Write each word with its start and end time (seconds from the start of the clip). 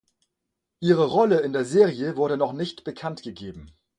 Ihre 0.79 1.03
Rolle 1.05 1.41
in 1.41 1.53
der 1.53 1.63
Serie 1.63 2.15
wurde 2.15 2.35
noch 2.35 2.53
nicht 2.53 2.83
bekanntgegeben. 2.85 3.71